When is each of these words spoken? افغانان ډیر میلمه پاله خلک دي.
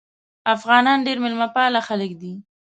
افغانان 0.55 0.99
ډیر 1.07 1.17
میلمه 1.23 1.47
پاله 1.55 1.81
خلک 1.87 2.11
دي. 2.21 2.33